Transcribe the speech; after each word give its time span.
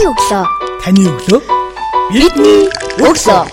өглөө. 0.00 0.42
Таны 0.82 1.02
өглөө. 1.10 1.40
Бидний 2.12 2.62
өглөө. 2.98 3.46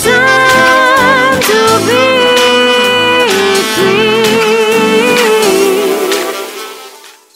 Time 0.04 1.36
to 1.48 1.60
be 1.88 2.15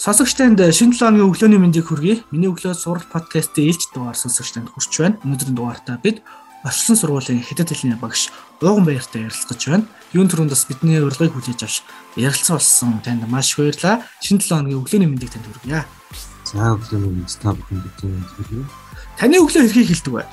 Сонсогч 0.02 0.34
танд 0.34 0.58
шинэ 0.58 0.98
7 0.98 1.14
өдрийн 1.14 1.30
өглөөний 1.30 1.62
мэндийг 1.62 1.86
хүргэе. 1.86 2.26
Миний 2.34 2.50
өглөө 2.50 2.73
сурал 2.73 3.05
подкастын 3.05 3.70
ээлж 3.70 3.94
дугаар 3.94 4.18
сонсогч 4.18 4.58
танд 4.58 4.73
хүрч 4.73 4.98
байна. 4.98 5.22
Өнөөдрийн 5.22 5.54
дугаартаа 5.54 6.02
бид 6.02 6.26
Орчлон 6.66 6.98
сургуулийн 6.98 7.46
хэдэд 7.46 7.70
хэлний 7.70 8.02
багш 8.02 8.34
Ууган 8.66 8.82
Баяртай 8.82 9.30
ярилцгаж 9.30 9.62
байна. 9.62 9.86
Юун 10.18 10.26
төрөнд 10.26 10.50
бас 10.50 10.66
бидний 10.66 10.98
урилгыг 10.98 11.38
хүлээж 11.38 11.62
авч 11.62 11.86
ярилцсан 12.18 12.58
болсон 12.58 12.98
танд 13.06 13.30
маш 13.30 13.54
их 13.54 13.62
баярлалаа. 13.62 14.02
Шинэ 14.26 14.42
7 14.42 14.73
өдрийн 14.73 14.82
өглөөний 14.82 15.09
мэндийг 15.14 15.38
танд 15.38 15.45
хүргье. 15.45 15.86
За 16.50 16.73
өглөөний 16.73 17.22
мэнд 17.22 17.38
та 17.38 17.54
бүхэн 17.54 17.86
бидний 17.86 18.26
хэлээ. 18.42 18.66
Таны 19.22 19.38
өглөө 19.38 19.70
хэрхийг 19.70 19.90
хэлдэг 19.94 20.14
вэ? 20.18 20.26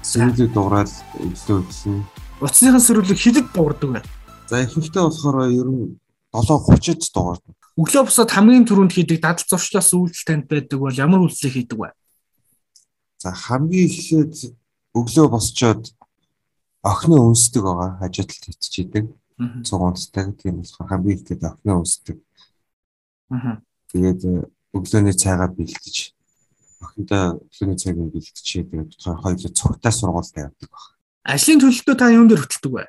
Сүүлд 0.00 0.48
дуурал 0.56 0.88
өглөө 1.20 1.60
өгсөн. 1.60 2.08
Утасныхан 2.40 2.80
сөрөглөг 2.80 3.20
хэдэд 3.20 3.52
дуурдаг 3.52 3.90
вэ? 3.92 4.00
За 4.48 4.64
ихэнхдээ 4.64 5.04
болохоор 5.04 5.52
ер 5.52 5.68
нь 5.68 5.92
7:30-д 6.32 7.12
дуурдаг. 7.12 7.52
Өглөө 7.74 8.06
босоод 8.06 8.30
хамгийн 8.30 8.66
түрүүнд 8.70 8.94
хийдэг 8.94 9.18
дадал 9.18 9.42
зуршлаас 9.50 9.90
үйлдэл 9.94 10.26
танд 10.26 10.46
байдаг 10.46 10.78
бол 10.78 10.94
ямар 10.94 11.26
үйлдэл 11.26 11.54
хийдэг 11.58 11.78
вэ? 11.78 11.90
За 13.18 13.34
хамгийн 13.34 13.90
ихэд 13.90 14.54
өглөө 14.94 15.26
босчоод 15.34 15.90
охины 16.86 17.18
үнсдэг 17.18 17.62
байгаа 17.66 17.98
хажуудалд 17.98 18.44
хитчихэд 18.46 19.10
цугуунтдаг 19.66 20.38
тийм 20.38 20.62
болохоор 20.62 20.86
хамгийн 20.86 21.18
ихэд 21.18 21.42
охины 21.42 21.72
үнсдэг. 21.82 22.18
Аа. 23.34 23.58
Тэгээд 23.90 24.20
э, 24.22 24.46
өглөөний 24.70 25.16
цайгаа 25.18 25.50
бэлтэж 25.50 26.14
охиндоо 26.78 27.42
өглөөний 27.42 27.78
цайг 27.80 27.96
нь 27.98 28.12
бэлтчихээ 28.14 28.64
тэгээд 28.70 28.90
хоёулаа 29.02 29.50
цогтой 29.50 29.92
сургуульд 29.92 30.36
явдаг 30.38 30.68
баг. 30.70 30.84
Ажлын 31.24 31.58
төлөлтөө 31.58 31.96
та 31.98 32.12
юун 32.12 32.28
дээр 32.28 32.44
хөтэлдэг 32.44 32.70
вэ? 32.70 32.84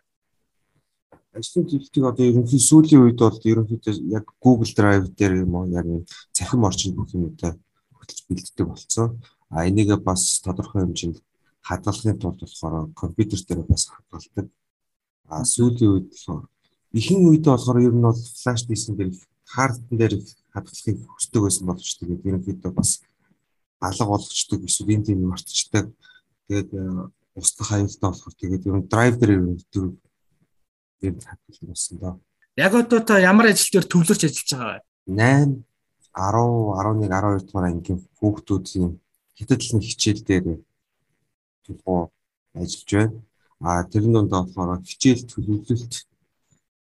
Ажлын 1.36 1.67
төлөлтийг 1.67 2.05
одоо 2.08 2.25
ерөнхий 2.31 2.61
сүүлийн 2.64 3.03
үед 3.03 3.19
бол 3.19 3.36
ерөнхийдөө 3.52 3.94
яг 4.08 4.25
Google 4.39 4.72
Drive 4.72 5.11
дээр 5.19 5.44
юм 5.44 5.55
уу 5.59 5.67
яг 5.67 5.83
цахим 6.31 6.64
орчин 6.64 6.95
бүх 6.95 7.11
юмудаа 7.11 7.59
хөтлөж 8.00 8.19
бэлддэг 8.30 8.66
болсон. 8.72 9.19
А 9.52 9.67
энийгээ 9.67 10.00
бас 10.00 10.39
тодорхой 10.39 10.88
хэмжээнд 10.88 11.19
хадгалахын 11.67 12.19
тулд 12.23 12.39
болохоор 12.39 12.88
компьютер 12.95 13.39
дээр 13.44 13.61
бас 13.67 13.83
хадгалдаг. 13.92 14.47
А 15.27 15.44
сүүлийн 15.44 15.92
үед 15.92 16.08
болохоор 16.08 16.47
ихэнх 16.95 17.27
үед 17.27 17.44
болохоор 17.44 17.83
ер 17.83 17.95
нь 17.95 18.05
бол 18.08 18.22
флаш 18.39 18.64
дискэн 18.64 18.95
дээр 18.95 19.11
хардтан 19.44 19.97
дээр 19.99 20.16
хадгалахыг 20.55 20.97
хүсдэг 21.03 21.42
байсан 21.44 21.66
боловч 21.67 21.92
тэгээд 21.99 22.27
ерөнхийдөө 22.30 22.72
бас 22.72 23.03
алга 23.83 24.05
болгочдөг 24.08 24.64
эсвэл 24.64 24.94
энэ 24.95 25.05
тийм 25.11 25.20
мартчихдаг. 25.27 25.92
Тэгээд 26.47 26.70
э, 26.72 26.81
устдах 27.36 27.70
аюултай 27.75 28.08
болохоор 28.08 28.36
тэгээд 28.39 28.67
ер 28.72 28.75
нь 28.80 28.88
драйв 28.88 29.14
дээр 29.20 29.31
ер 29.36 29.44
нь 29.44 29.59
юм 31.09 31.20
хадгалдаг 31.20 31.70
болсон 31.70 31.98
доо. 32.00 32.14
Яг 32.58 32.73
одоо 32.73 33.00
та 33.03 33.20
ямар 33.20 33.45
ажил 33.52 33.70
дээр 33.72 33.88
төвлөрч 33.92 34.22
ажиллаж 34.25 34.50
байгаа 34.52 34.73
вэ? 34.73 34.84
8 35.08 35.64
10 36.16 36.75
11 36.80 37.09
12 37.11 37.45
дугаар 37.45 37.66
ангийн 37.70 38.00
хүүхдүүдийн 38.17 38.92
хятадлын 39.38 39.82
хичээл 39.88 40.23
дээр 40.23 40.45
тулгуу 41.66 42.11
ажиллаж 42.55 42.92
байна. 42.92 43.21
А 43.60 43.83
тэрэн 43.92 44.14
донд 44.14 44.32
болохоор 44.32 44.82
хичээл 44.89 45.27
төлөвлөлт 45.32 45.93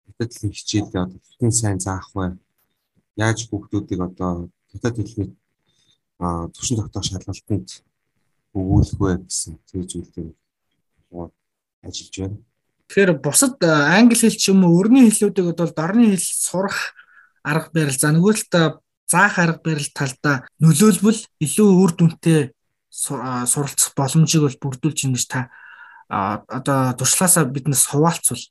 хятадлын 0.06 0.52
хичээлээ 0.58 1.04
одоо 1.06 1.20
хэрхэн 1.24 1.54
сайн 1.60 1.80
заах 1.80 2.10
вэ? 2.16 2.36
Яаж 3.16 3.40
хүүхдүүдийг 3.48 4.02
одоо 4.10 4.50
хятад 4.72 4.96
хэлний 4.98 5.32
төвшин 6.54 6.78
тогтоох 6.78 7.06
шалгалтанд 7.08 7.70
өгүүлэх 8.58 9.00
вэ 9.00 9.12
гэсэн 9.26 9.54
тэр 9.68 9.84
зүйлээр 9.92 10.32
ажиллаж 11.84 12.16
байна. 12.20 12.38
Тэгэхээр 12.94 13.18
бусад 13.18 13.58
э, 13.66 13.74
англи 13.74 14.14
хэл 14.14 14.38
ч 14.38 14.54
юм 14.54 14.70
уу 14.70 14.78
өрний 14.78 15.10
хэллүүдийг 15.10 15.58
бол 15.58 15.74
дорны 15.74 16.14
хэл 16.14 16.22
сурах 16.22 16.94
арга 17.42 17.74
барил. 17.74 17.98
За 17.98 18.14
нөгөө 18.14 18.46
талдаа 18.46 18.86
заах 19.10 19.42
арга 19.42 19.66
барил 19.66 19.90
талдаа 19.98 20.46
нөлөөлбөл 20.62 21.26
илүү 21.42 21.70
үр 21.74 21.92
дүнтэй 21.98 22.54
суралцах 22.94 23.98
боломжийг 23.98 24.46
бол 24.46 24.62
бүрдүүлж 24.62 25.10
ийн 25.10 25.18
гэж 25.18 25.26
та 25.26 25.50
одоо 26.14 26.94
туршлагаасаа 27.02 27.50
биднээс 27.50 27.90
хуваалцвал 27.90 28.46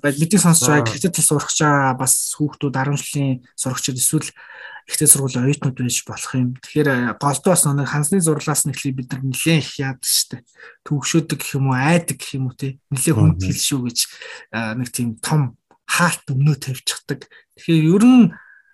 бидний 0.00 0.40
сонсож 0.40 0.64
байгаа 0.64 0.96
хэвчээ 0.96 1.20
сурах 1.20 1.52
гэж 1.52 1.60
байгаа 1.60 2.00
бас 2.00 2.32
хүүхдүүд 2.40 2.72
10 2.72 2.96
жилийн 2.96 3.44
сурагчид 3.60 4.00
эсвэл 4.00 4.32
ихтэй 4.88 5.08
сургуулийн 5.08 5.48
оюутнууд 5.50 5.76
байж 5.80 5.98
болох 6.06 6.32
юм. 6.36 6.54
Тэгэхээр 6.60 7.18
голдоо 7.18 7.52
бас 7.52 7.64
нэг 7.66 7.88
хансны 7.88 8.20
зурлаас 8.20 8.64
нь 8.64 8.72
эхлээ 8.72 8.94
бид 8.96 9.08
нар 9.12 9.22
нэлээд 9.24 9.60
их 9.60 9.72
яадаг 9.80 10.04
штэ. 10.06 10.44
Төвгшөөдөг 10.86 11.38
гэх 11.40 11.56
юм 11.58 11.72
уу, 11.72 11.76
айдаг 11.76 12.16
гэх 12.16 12.36
юм 12.38 12.48
уу 12.48 12.56
те. 12.56 12.78
Нэлээд 12.94 13.16
хүнд 13.18 13.40
хэл 13.44 13.60
шүү 13.60 13.80
гэж 13.88 13.98
а, 14.54 14.74
нэг 14.78 14.88
тийм 14.92 15.18
том 15.20 15.56
хаалт 15.84 16.24
өмнөө 16.30 16.56
тавьчихдаг. 16.60 17.26
Тэгэхээр 17.58 17.84
ер 17.90 18.04
нь 18.06 18.24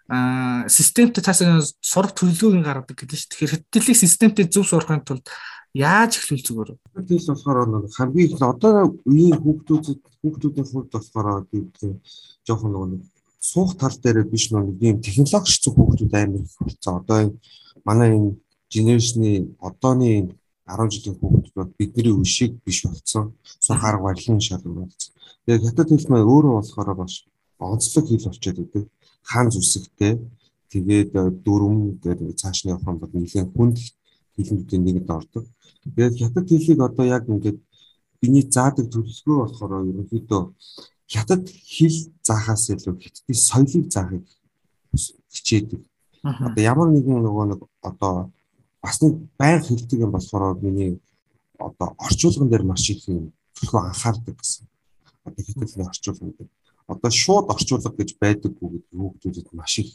а 0.06 0.68
системтэй 0.70 1.22
таасаа 1.24 1.58
сурах 1.82 2.14
төлөвлөгөөг 2.14 2.62
гаргадаг 2.62 2.94
гэдэг 2.94 3.18
шүү. 3.18 3.30
Тэгэхээр 3.34 3.54
хэвтэлийг 3.66 3.98
системтэй 3.98 4.46
зөв 4.46 4.62
сурахын 4.68 5.02
тулд 5.02 5.26
яаж 5.74 6.22
эхлүүл 6.22 6.46
зүгээр? 6.46 6.70
Тэгэл 6.94 7.30
болохоор 7.34 7.66
нэг 7.66 7.84
хамгийн 7.90 8.30
их 8.30 8.38
одоо 8.38 8.94
үеийн 9.02 9.42
хүүхдүүд 9.42 9.84
хүүхдүүдийн 10.22 10.66
хувьд 10.70 10.90
болохоор 10.94 11.42
тийм 11.50 11.98
жоохон 12.46 12.94
нэг 12.94 13.02
суух 13.50 13.76
тал 13.80 13.94
дээр 14.02 14.18
биш 14.32 14.50
нэг 14.50 14.66
юм 14.90 14.98
технологич 15.06 15.56
зүг 15.62 15.74
хүүхдүүд 15.76 16.14
амар 16.14 16.42
их 16.42 16.56
болсон. 16.58 16.92
Одоо 17.00 17.18
энэ 17.24 17.34
манай 17.86 18.10
энэ 18.16 18.30
генерашны 18.74 19.30
одооны 19.68 20.10
10 20.66 20.90
жилийн 20.94 21.16
хүүхдүүд 21.18 21.54
бол 21.54 21.70
бидний 21.78 22.12
үе 22.12 22.26
шиг 22.36 22.52
биш 22.66 22.78
болсон. 22.86 23.24
Сурах 23.64 23.84
арга 23.84 24.06
барилын 24.06 24.40
шалгуур 24.40 24.90
болсон. 24.90 25.10
Тэгээд 25.46 25.64
хятад 25.66 25.88
хэл 25.90 26.10
маань 26.10 26.30
өөрөө 26.32 26.54
болохоор 26.58 26.90
бас 27.02 27.14
онцлог 27.58 28.04
хэл 28.08 28.26
болчиход 28.26 28.58
байдаг. 28.58 28.84
Хаан 29.30 29.48
зүсэгтэй 29.54 30.12
тэгээд 30.72 31.10
дүрм 31.46 31.76
гэдэг 32.02 32.34
цааш 32.40 32.58
нь 32.64 32.70
явах 32.74 32.90
юм 32.90 32.98
бол 32.98 33.14
нэгэн 33.14 33.46
хүнд 33.54 33.78
хэлнүүдийн 34.34 34.82
нэгэд 34.84 35.10
ордог. 35.18 35.44
Тэгээд 35.84 36.14
хятад 36.18 36.46
хэлийг 36.50 36.80
одоо 36.82 37.04
яг 37.16 37.24
ингээд 37.30 37.58
биний 38.20 38.44
заадаг 38.54 38.86
төлөвлөгөө 38.90 39.38
болохоор 39.38 39.86
ерөнхийдөө 39.90 40.42
хятад 41.06 41.42
хэл 41.48 41.96
заахаас 42.22 42.70
илүү 42.70 42.94
хятадын 43.02 43.38
соёлыг 43.48 43.86
заахыг 43.92 44.24
хичээдэг. 45.30 45.82
Одоо 46.22 46.62
ямар 46.62 46.88
нэгэн 46.90 47.22
нөгөө 47.22 47.44
нэг 47.54 47.60
одоо 47.82 48.32
бас 48.82 48.98
нэг 49.02 49.14
байнга 49.38 49.66
хэлдэг 49.66 49.98
юм 50.02 50.10
болохоор 50.10 50.58
миний 50.62 50.98
одоо 51.58 51.94
орчуулган 51.98 52.50
дээр 52.50 52.64
маш 52.66 52.90
их 52.90 53.06
юм 53.08 53.32
төлхөө 53.54 53.80
анхаардаг 53.86 54.34
гэсэн. 54.34 54.66
Одоо 55.24 55.42
хятадны 55.46 55.84
орчуулган 55.86 56.30
дээр 56.34 56.50
одоо 56.86 57.10
шууд 57.10 57.46
орчуулга 57.54 57.90
гэж 57.94 58.10
байдаггүй 58.18 58.68
гэдэг 58.74 58.94
хүүхдүүдэд 58.98 59.48
маш 59.54 59.78
их 59.78 59.90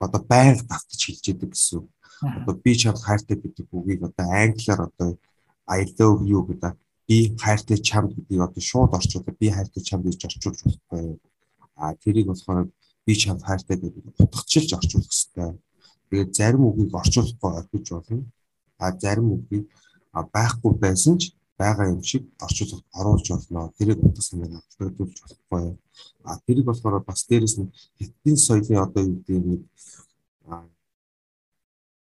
одоо 0.00 0.20
байнга 0.24 0.64
давтаж 0.64 1.00
хэлж 1.04 1.24
яадаг 1.28 1.50
гэсэн. 1.52 1.84
Одоо 2.20 2.54
би 2.56 2.72
чамд 2.76 3.00
хайртай 3.04 3.36
гэдэг 3.36 3.66
үгийг 3.72 4.00
одоо 4.08 4.26
англиар 4.28 4.80
одоо 4.88 5.18
I 5.68 5.84
love 5.98 6.24
you 6.24 6.40
гэдэг 6.48 6.76
би 7.10 7.34
хайртай 7.42 7.78
чамд 7.88 8.14
гэдгийг 8.14 8.40
одоо 8.46 8.62
шууд 8.62 8.94
орчуулдаг 8.94 9.34
би 9.42 9.50
хайртай 9.50 9.82
чамд 9.82 10.06
гэж 10.06 10.30
орчуулж 10.30 10.60
болохгүй. 10.62 11.18
А 11.74 11.94
тэрийг 11.98 12.26
болохоор 12.30 12.70
би 13.06 13.12
чамд 13.18 13.42
хайртай 13.42 13.76
гэдэг 13.82 14.14
утгачилж 14.22 14.70
орчуулах 14.78 15.10
хэрэгтэй. 15.10 15.58
Тэгээд 16.10 16.30
зарим 16.38 16.62
үгийг 16.70 16.94
орчуулахгүй 16.94 17.50
орхиж 17.58 17.86
болно. 17.90 18.22
А 18.78 18.94
зарим 18.94 19.28
үгийг 19.34 19.66
байхгүй 20.14 20.72
байсан 20.78 21.18
ч 21.18 21.34
байгаа 21.58 21.90
юм 21.90 22.02
шиг 22.06 22.30
орчуулгад 22.38 22.86
оруулж 22.94 23.26
болно. 23.26 23.72
Тэрийг 23.78 23.98
утга 24.06 24.22
санааг 24.22 24.62
автагдуулж 24.62 25.16
болохгүй. 25.18 25.64
А 26.30 26.38
тэрийг 26.46 26.66
болохоор 26.70 27.02
бас 27.02 27.26
дээрэс 27.26 27.58
нь 27.58 27.72
хятадын 27.98 28.38
соёлын 28.38 28.84
одоо 28.86 29.02
юу 29.02 29.18
гэдэг 29.18 29.46
нэг 29.50 29.62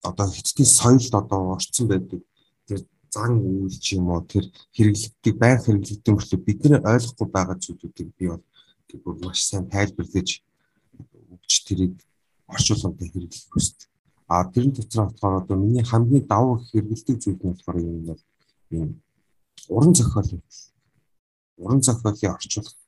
одоо 0.05 0.27
хятадын 0.29 0.69
соёлд 0.69 1.13
одоо 1.17 1.41
орцсон 1.57 1.87
байдаг 1.89 2.21
зан 3.13 3.31
үйл 3.39 3.75
ч 3.83 3.85
юм 3.97 4.09
уу 4.13 4.21
тэр 4.31 4.45
хэрэглэгддэг 4.75 5.33
байнга 5.41 5.63
хэрэглэгддэг 5.65 6.13
мөртлөө 6.13 6.39
бидний 6.45 6.79
ойлгохгүй 6.91 7.27
байгаа 7.35 7.57
зүйлүүдийг 7.63 8.09
би 8.17 8.25
бол 8.31 8.43
бүр 9.03 9.15
маш 9.23 9.39
сайн 9.49 9.65
тайлбарлаж 9.73 10.29
өгч 11.33 11.53
тэрийг 11.67 11.95
орчуулганд 12.53 12.99
хэрэглэх 12.99 13.45
хүсдэг. 13.53 13.89
А 14.31 14.45
тэрэн 14.53 14.73
дотор 14.73 15.05
болохоор 15.05 15.35
одоо 15.41 15.55
миний 15.57 15.85
хамгийн 15.85 16.25
давуу 16.29 16.57
хэрэглэдэг 16.69 17.17
зүйл 17.21 17.41
нь 17.41 17.51
болохоор 17.53 17.77
юм 17.81 17.99
бол 18.07 18.21
юм 18.77 18.89
уран 19.75 19.93
зохиол. 19.97 20.29
Уран 21.63 21.81
зохиолын 21.85 22.35
орчуулга 22.37 22.83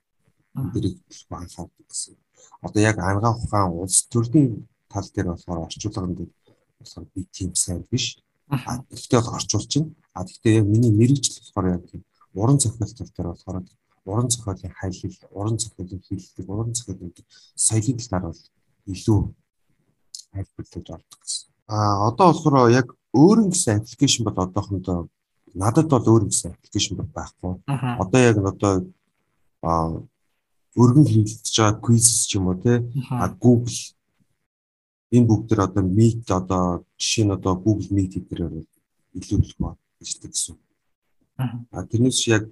Тэрийг 0.56 0.98
анхаардаг 1.30 1.86
гэсэн. 1.90 2.16
Одоо 2.62 2.82
яг 2.82 2.98
ангаа 3.00 3.36
ухаан 3.36 3.72
улс 3.76 4.08
төрийн 4.08 4.64
тал 4.88 5.08
дээр 5.14 5.28
болохоор 5.36 5.68
орчуулган 5.68 6.16
дээр 6.16 6.32
болохоор 6.80 7.06
би 7.14 7.22
тийм 7.36 7.52
сайн 7.56 7.84
биш. 7.92 8.24
Гэхдээ 8.50 9.20
бол 9.22 9.36
орчуулж 9.38 9.72
байна. 9.76 9.92
А 10.14 10.24
гэхдээ 10.24 10.54
яг 10.60 10.66
миний 10.66 10.92
мэрэгжил 10.92 11.42
болохоор 11.42 11.68
яг 11.76 11.84
тийм 11.90 12.04
уран 12.34 12.60
зохиол 12.60 12.94
тал 12.94 13.12
дээр 13.16 13.28
болохоор 13.34 13.64
уран 14.06 14.30
зохиолын 14.30 14.74
хайлт, 14.80 15.22
уран 15.32 15.58
зохиолын 15.58 16.02
хэллэг, 16.08 16.50
уран 16.50 16.74
зохиолын 16.76 17.14
соёлын 17.56 17.98
талаар 17.98 18.24
бол 18.30 18.42
илүү 18.86 19.20
хайлбарлаж 20.34 20.90
ордог 20.96 21.20
гэсэн. 21.22 21.50
А 21.68 22.08
одоо 22.08 22.28
болохоор 22.34 22.70
яг 22.70 22.88
өөр 23.14 23.38
нэгсэн 23.50 23.82
аппликейшн 23.82 24.24
бол 24.24 24.38
одоохондоо 24.44 25.08
надад 25.54 25.88
бол 25.90 26.06
өөр 26.06 26.24
нэгсэн 26.28 26.52
аппликейшн 26.54 26.96
байхгүй. 27.02 27.54
Одоо 27.66 28.22
яг 28.22 28.38
одоо 28.38 28.74
а 29.64 30.04
өргөн 30.76 31.08
хэрэглэж 31.08 31.56
байгаа 31.58 31.80
quiz 31.82 32.06
ч 32.28 32.36
юм 32.38 32.52
уу 32.52 32.60
те 32.60 32.84
а 33.10 33.30
Google 33.30 33.74
энэ 35.12 35.28
бүгд 35.28 35.46
төр 35.50 35.60
одоо 35.68 35.84
Meet 35.84 36.30
одоо 36.32 36.86
жишээ 36.98 37.26
нь 37.26 37.36
одоо 37.36 37.54
Google 37.60 37.90
Meet 37.94 38.18
дээр 38.26 38.66
илүү 39.14 39.40
их 39.44 39.56
болчихдаг 39.58 40.32
гэсэн. 40.32 40.56
А 41.38 41.84
тэрнээс 41.84 42.28
яг 42.32 42.50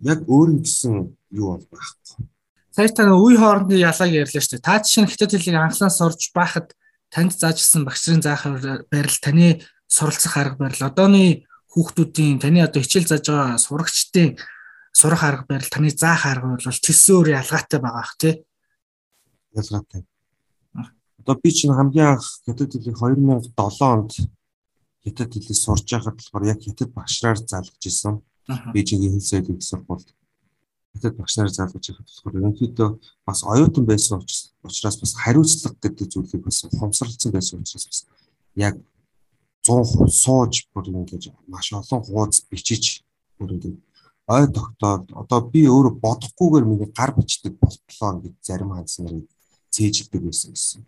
яг 0.00 0.20
өөр 0.28 0.60
нэгсэн 0.60 0.94
юу 1.32 1.56
бол 1.56 1.66
байхгүй. 1.70 2.28
Сая 2.76 2.92
та 2.92 3.08
үе 3.08 3.36
хоорондын 3.40 3.80
ялааг 3.80 4.12
ярьлаа 4.12 4.42
шүү 4.44 4.60
дээ. 4.60 4.68
Та 4.68 4.84
жишээ 4.84 5.02
нь 5.04 5.10
хятад 5.10 5.32
хэлийг 5.32 5.56
анхлаас 5.56 5.98
орж 6.04 6.22
байхад 6.36 6.76
танд 7.08 7.32
заажсан 7.32 7.88
багшрын 7.88 8.20
заах 8.20 8.44
байрал 8.92 9.18
таны 9.24 9.64
суралцах 9.88 10.36
арга 10.36 10.68
барил 10.68 10.84
одооны 10.84 11.48
хүүхдүүдийн 11.72 12.40
таны 12.40 12.60
одоо 12.60 12.82
хичээл 12.82 13.08
зааж 13.08 13.24
байгаа 13.32 13.56
сурагчдын 13.56 14.36
сурах 14.92 15.22
арга 15.24 15.44
барил 15.48 15.70
таны 15.72 15.88
заах 15.88 16.26
арга 16.28 16.52
бол 16.52 16.60
төсөөр 16.60 17.32
ялгаатай 17.32 17.80
байгаа 17.80 18.04
бах 18.04 18.12
тий. 18.20 18.44
Ялгаатай. 19.56 20.04
Одоо 21.26 21.40
би 21.42 21.50
чинь 21.50 21.74
хамгийн 21.74 22.06
анх 22.14 22.22
хятад 22.46 22.70
хэлийг 22.70 22.94
2007 22.94 23.82
онд 23.82 24.12
хятад 25.02 25.32
хэлийг 25.34 25.58
сурж 25.58 25.82
байхад 25.90 26.14
болохоор 26.14 26.44
яг 26.46 26.62
хятад 26.62 26.94
багшраар 26.94 27.38
заалгаж 27.42 27.82
исэн. 27.82 28.22
Бээжингийн 28.46 29.18
хэл 29.18 29.26
соёлын 29.26 29.60
сургуульд 29.60 30.06
хятад 30.94 31.16
багшнаар 31.18 31.50
заалгаж 31.50 31.82
байхад 31.82 32.06
болохоор 32.06 32.38
ерөнхийдөө 32.38 32.88
бас 33.26 33.42
оюутан 33.42 33.84
байсан 33.90 34.22
учраас 34.62 34.96
бас 35.02 35.12
хариуцлага 35.18 35.74
гэдэг 35.82 36.06
зүйлийг 36.14 36.42
бас 36.46 36.62
ухамсарлцсан 36.70 37.32
байсан 37.34 37.58
учраас 37.58 37.86
бас 37.90 38.06
яг 38.54 38.78
100% 39.66 40.06
сууж 40.22 40.54
бүр 40.70 40.94
ингэж 40.94 41.34
маш 41.50 41.74
олон 41.74 42.06
хуудас 42.06 42.46
бичиж 42.46 43.02
бүр 43.34 43.58
ингэ 43.58 43.74
ой 44.30 44.44
тогтоод 44.54 45.10
одоо 45.10 45.40
би 45.42 45.66
өөрөө 45.66 45.94
бодохгүйгээр 46.04 46.64
миний 46.70 46.90
гар 46.94 47.10
бичдэг 47.18 47.58
болтлоо 47.58 48.22
гэж 48.22 48.34
зарим 48.46 48.70
хандс 48.78 49.02
нарыг 49.02 49.26
цээжилдэг 49.74 50.22
байсан 50.22 50.54
гэсэн. 50.54 50.86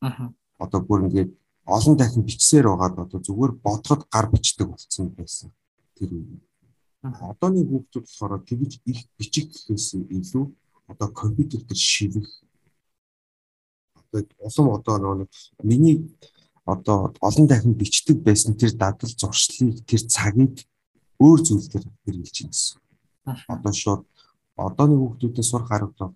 Аа. 0.00 0.32
Одоо 0.58 0.80
бүр 0.80 1.06
ингээд 1.06 1.30
олон 1.66 1.96
дахин 1.96 2.22
бичсээр 2.22 2.66
байгаад 2.68 2.98
одоо 3.04 3.20
зүгээр 3.20 3.52
бодоход 3.64 4.02
гар 4.10 4.30
бичдэг 4.30 4.66
болсон 4.70 5.10
байсан. 5.16 5.50
Тэр 5.96 6.10
үе. 6.14 6.38
Одооны 7.02 7.66
хүүхдүүд 7.66 8.06
болохоор 8.06 8.42
тэгж 8.46 8.72
их 8.84 9.00
бичих 9.18 9.46
гэхээс 9.50 9.94
илүү 10.18 10.44
одоо 10.90 11.08
компьютер 11.10 11.60
дээр 11.66 11.78
шивэх 11.78 12.28
одоо 13.94 14.22
улам 14.38 14.66
одоо 14.78 15.14
нэг 15.14 15.30
миний 15.62 15.96
одоо 16.64 17.14
олон 17.20 17.46
дахин 17.46 17.74
бичдэг 17.74 18.22
байсан 18.22 18.54
тэр 18.54 18.72
дадал 18.74 19.10
зуршлыг 19.10 19.84
тэр 19.86 20.02
цагийг 20.06 20.66
өөр 21.18 21.40
зүйлээр 21.46 21.84
хэрэгжилж 22.04 22.38
байна 22.38 22.52
гэсэн. 22.54 22.78
Одоо 23.54 23.72
шууд 23.72 24.02
одооны 24.56 24.94
хүүхдүүдээс 24.98 25.50
сурах 25.50 25.70
арга 25.70 26.14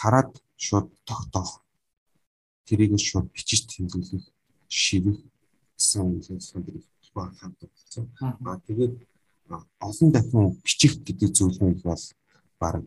хараад 0.00 0.32
шууд 0.56 0.88
тогтоох 1.04 1.65
тэрийг 2.66 2.92
шууд 2.98 3.26
бичиж 3.34 3.66
тэмдэглэх 3.70 4.24
шивэх 4.68 5.18
гэсэн 5.78 6.20
зүйлсүүд 6.24 6.66
баг 7.16 7.32
ханддаг 7.40 7.70
болсон. 7.72 8.04
Аа 8.20 8.60
тэгээд 8.66 8.94
олон 9.80 10.10
дахин 10.12 10.60
бичих 10.64 11.00
гэдэг 11.06 11.30
зүйл 11.32 11.58
нь 11.64 11.80
бол 11.82 12.04
баг 12.60 12.84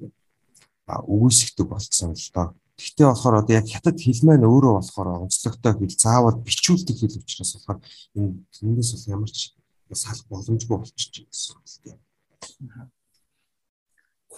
үгүйсгдэг 1.14 1.68
болцсон 1.70 2.14
л 2.14 2.30
доо. 2.34 2.48
Гэхдээ 2.78 3.08
болохоор 3.10 3.36
одоо 3.42 3.54
яг 3.60 3.68
хятад 3.68 3.98
хэл 4.00 4.22
маань 4.26 4.48
өөрөө 4.48 4.74
болохоор 4.78 5.10
онцлогтой 5.26 5.74
хэл 5.76 5.96
заавал 5.98 6.38
бичүүлдэг 6.48 6.96
хэл 6.98 7.20
учраас 7.20 7.52
болохоор 7.56 7.80
энэ 8.16 8.40
тэндээс 8.56 8.92
бол 8.94 9.14
ямар 9.16 9.32
ч 9.32 9.54
салах 9.94 10.26
боломжгүй 10.30 10.78
болчихж 10.78 11.14
байгаа 11.26 11.30
гэсэн 11.30 11.92
үг. 11.92 12.90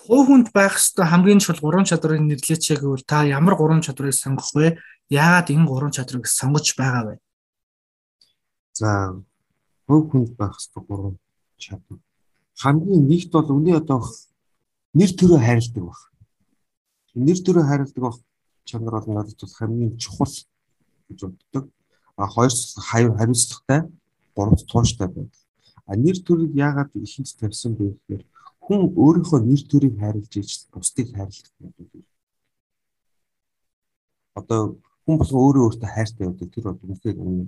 Хувь 0.02 0.26
хүнд 0.28 0.48
байх 0.50 0.82
ёстой 0.82 1.06
хамгийн 1.06 1.40
чухал 1.40 1.62
гурван 1.62 1.86
чадрыг 1.86 2.18
нэрлэеч 2.26 2.74
гэвэл 2.74 3.06
та 3.06 3.22
ямар 3.30 3.54
гурван 3.54 3.86
чадрыг 3.86 4.16
сонгох 4.18 4.50
вэ? 4.58 4.82
Яагаад 5.12 5.52
энэ 5.52 5.68
гурван 5.68 5.92
чадрыг 5.92 6.26
сонгож 6.28 6.72
байгаа 6.80 7.04
вэ? 7.04 7.16
За 8.80 9.20
хувь 9.88 10.08
хүнд 10.10 10.32
байх 10.40 10.56
ёстой 10.56 10.84
гурван 10.88 11.16
чадвар. 11.60 12.00
Хамгийн 12.56 13.04
нэгт 13.12 13.32
бол 13.36 13.52
үний 13.52 13.76
одоо 13.76 14.08
нэр 14.96 15.12
төрөө 15.12 15.40
хайрладаг 15.44 15.84
баг. 15.84 16.00
Нэр 17.12 17.40
төрөө 17.44 17.66
хайрладаг 17.68 18.00
баг 18.00 18.16
чанар 18.64 18.94
бол 19.04 19.14
надад 19.14 19.36
бол 19.36 19.58
хамгийн 19.60 19.98
чухал 20.00 20.32
гэж 21.10 21.20
боддог. 21.28 21.66
А 22.16 22.28
хоёр 22.32 22.52
хариуцлагатай, 23.20 23.92
гуравт 24.36 24.64
тууштай 24.72 25.08
байдаг. 25.08 25.44
А 25.86 25.96
нэр 25.96 26.24
төрийг 26.24 26.56
яагаад 26.56 26.96
ихэнд 26.96 27.36
тавьсан 27.36 27.76
бэ 27.76 28.00
гэхээр 28.08 28.24
хүн 28.64 28.80
өөрийнхөө 28.96 29.40
нэр 29.44 29.62
төрийг 29.68 30.00
хайрлаж 30.00 30.34
иж 30.40 30.52
бусдыг 30.72 31.08
хайрлах 31.12 31.52
гэдэг. 31.60 32.06
Одоо 34.40 34.80
хүн 35.06 35.16
болгон 35.18 35.42
өөрөө 35.46 35.64
өөртөө 35.68 35.90
хайртай 35.96 36.26
байдаг. 36.28 36.50
Тэр 36.54 36.64
бол 36.68 36.86
үнэхээр 36.86 37.18
үнэ. 37.18 37.44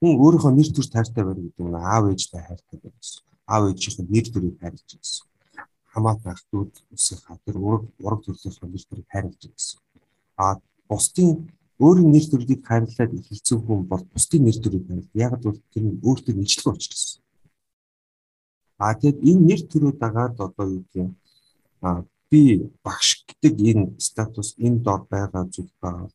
Хүн 0.00 0.12
өөрийнхөө 0.20 0.52
нэр 0.52 0.68
төрт 0.72 0.92
хайртай 0.92 1.22
байх 1.24 1.40
гэдэг 1.40 1.64
нь 1.66 1.76
аав 1.76 2.04
ээжтэй 2.12 2.42
хайртай 2.44 2.76
байх 2.82 2.96
гэсэн. 3.00 3.22
Аав 3.48 3.62
ээжийнхээ 3.72 4.06
нэр 4.12 4.26
төрийг 4.32 4.56
хайрлаж 4.60 4.90
гэсэн. 4.92 5.24
Хамаатан 5.92 6.32
ах 6.36 6.42
дүүд 6.52 6.72
үсэх 6.92 7.24
хатар 7.24 7.56
ураг 7.56 7.84
ураг 8.04 8.20
төрлөختөө 8.24 8.68
нэр 8.68 8.84
төрийг 8.84 9.08
хайрлаж 9.08 9.42
гэсэн 9.48 9.80
а 10.36 10.60
бусдын 10.88 11.48
өөрийн 11.80 12.10
нэр 12.12 12.26
төрлийг 12.30 12.62
харилцаад 12.68 13.12
хэлцэн 13.28 13.58
хүн 13.64 13.80
бол 13.90 14.04
бусдын 14.12 14.44
нэр 14.44 14.58
төрийг 14.60 14.84
харил. 14.88 15.08
Яг 15.14 15.32
бол 15.42 15.58
тэр 15.72 15.84
нь 15.84 16.00
өөртөө 16.04 16.34
нийтлэг 16.36 16.76
учраас. 16.76 17.20
А 18.78 18.92
тэгэд 19.00 19.18
энэ 19.30 19.46
нэр 19.48 19.60
төрөө 19.70 19.92
дагаад 19.96 20.36
одоо 20.46 20.66
юу 20.76 20.84
гэх 20.92 20.96
юм 21.02 21.10
а 21.80 22.04
би 22.30 22.68
багш 22.84 23.24
гэдэг 23.28 23.54
энэ 23.70 23.84
статус 24.00 24.48
энэ 24.60 24.82
дор 24.84 25.02
байгаа 25.12 25.44
зүйл 25.52 25.72
байгаа 25.80 26.08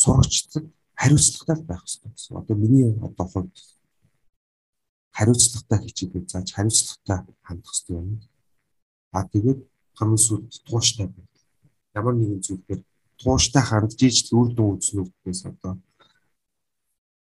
сурагчдад 0.00 0.64
хариуцлагатай 1.00 1.64
байх 1.64 1.82
хэрэгтэй 1.84 2.10
гэсэн. 2.12 2.36
Одоо 2.40 2.56
миний 2.56 2.90
одоо 3.08 3.26
хувьд 3.32 3.56
хариуцлагатай 5.16 5.78
хичээдэг 5.84 6.24
зааж 6.32 6.48
хариуцлагатай 6.52 7.34
хандах 7.46 7.72
хэрэгтэй 7.72 7.96
юм. 7.96 8.20
А 9.16 9.24
тэгээд 9.32 9.60
хамгийн 9.98 10.24
сүүлд 10.26 10.52
тууштай 10.68 11.06
байх. 11.08 11.32
Ямар 11.94 12.14
нэгэн 12.16 12.44
зүйлээр 12.46 12.80
тууштай 13.20 13.62
хандж 13.64 13.98
иж 14.04 14.28
үр 14.38 14.48
дүн 14.56 14.76
үзнүүдээс 14.76 15.42
одоо 15.50 15.72